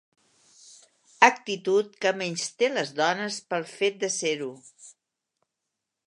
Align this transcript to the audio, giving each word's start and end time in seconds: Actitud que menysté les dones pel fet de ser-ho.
Actitud 1.25 1.91
que 2.05 2.13
menysté 2.21 2.69
les 2.77 2.93
dones 3.01 3.37
pel 3.51 3.67
fet 3.73 3.99
de 4.05 4.09
ser-ho. 4.15 4.49